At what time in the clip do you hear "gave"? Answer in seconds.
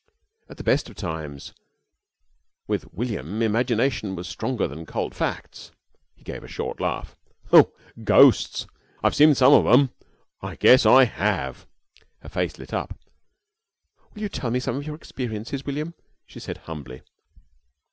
6.23-6.43